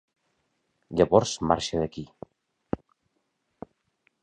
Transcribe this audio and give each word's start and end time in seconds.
Llavors 1.01 1.33
marxa 1.51 1.83
d'aquí. 1.83 2.07